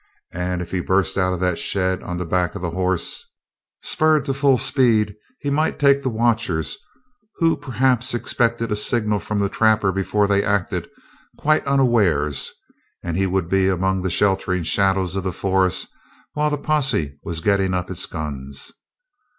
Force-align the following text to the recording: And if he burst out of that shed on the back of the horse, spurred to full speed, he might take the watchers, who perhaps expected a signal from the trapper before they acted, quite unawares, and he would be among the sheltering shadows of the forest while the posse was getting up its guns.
And 0.33 0.63
if 0.63 0.71
he 0.71 0.79
burst 0.79 1.15
out 1.15 1.31
of 1.31 1.39
that 1.41 1.59
shed 1.59 2.01
on 2.01 2.17
the 2.17 2.25
back 2.25 2.55
of 2.55 2.63
the 2.63 2.71
horse, 2.71 3.29
spurred 3.83 4.25
to 4.25 4.33
full 4.33 4.57
speed, 4.57 5.13
he 5.41 5.51
might 5.51 5.77
take 5.77 6.01
the 6.01 6.09
watchers, 6.09 6.75
who 7.35 7.55
perhaps 7.55 8.15
expected 8.15 8.71
a 8.71 8.75
signal 8.75 9.19
from 9.19 9.37
the 9.37 9.47
trapper 9.47 9.91
before 9.91 10.25
they 10.25 10.43
acted, 10.43 10.89
quite 11.37 11.63
unawares, 11.67 12.51
and 13.03 13.15
he 13.15 13.27
would 13.27 13.47
be 13.47 13.69
among 13.69 14.01
the 14.01 14.09
sheltering 14.09 14.63
shadows 14.63 15.15
of 15.15 15.23
the 15.23 15.31
forest 15.31 15.87
while 16.33 16.49
the 16.49 16.57
posse 16.57 17.19
was 17.23 17.39
getting 17.39 17.75
up 17.75 17.91
its 17.91 18.07
guns. 18.07 18.71